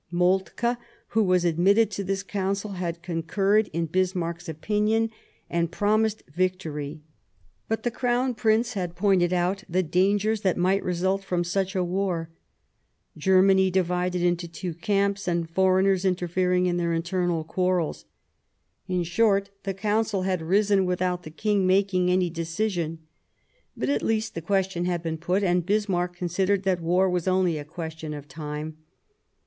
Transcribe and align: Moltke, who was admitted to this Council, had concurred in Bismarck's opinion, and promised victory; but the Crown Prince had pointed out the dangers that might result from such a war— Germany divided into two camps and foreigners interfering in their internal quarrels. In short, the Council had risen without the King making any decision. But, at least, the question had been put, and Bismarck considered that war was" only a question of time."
Moltke, 0.09 0.77
who 1.09 1.21
was 1.23 1.45
admitted 1.45 1.91
to 1.91 2.03
this 2.03 2.23
Council, 2.23 2.71
had 2.71 3.03
concurred 3.03 3.69
in 3.71 3.85
Bismarck's 3.85 4.49
opinion, 4.49 5.11
and 5.47 5.71
promised 5.71 6.23
victory; 6.27 7.01
but 7.67 7.83
the 7.83 7.91
Crown 7.91 8.33
Prince 8.33 8.73
had 8.73 8.95
pointed 8.95 9.31
out 9.31 9.63
the 9.69 9.83
dangers 9.83 10.41
that 10.41 10.57
might 10.57 10.83
result 10.83 11.23
from 11.23 11.43
such 11.43 11.75
a 11.75 11.83
war— 11.83 12.31
Germany 13.15 13.69
divided 13.69 14.23
into 14.23 14.47
two 14.47 14.73
camps 14.73 15.27
and 15.27 15.47
foreigners 15.47 16.03
interfering 16.03 16.65
in 16.65 16.77
their 16.77 16.93
internal 16.93 17.43
quarrels. 17.43 18.05
In 18.87 19.03
short, 19.03 19.51
the 19.65 19.73
Council 19.75 20.23
had 20.23 20.41
risen 20.41 20.87
without 20.87 21.21
the 21.21 21.29
King 21.29 21.67
making 21.67 22.09
any 22.09 22.31
decision. 22.31 22.97
But, 23.77 23.87
at 23.89 24.01
least, 24.01 24.33
the 24.33 24.41
question 24.41 24.85
had 24.85 25.03
been 25.03 25.19
put, 25.19 25.43
and 25.43 25.63
Bismarck 25.63 26.15
considered 26.15 26.63
that 26.63 26.81
war 26.81 27.07
was" 27.07 27.27
only 27.27 27.59
a 27.59 27.63
question 27.65 28.15
of 28.15 28.27
time." 28.27 28.77